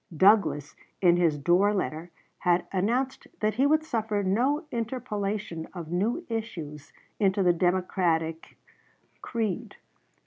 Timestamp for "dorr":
1.37-1.75